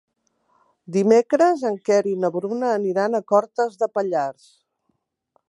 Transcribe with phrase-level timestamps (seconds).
[0.95, 4.51] Dimecres en Quer i na Bruna aniran a Cortes de Pallars.